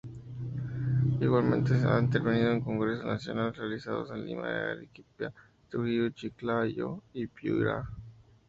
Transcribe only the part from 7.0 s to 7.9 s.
y Piura.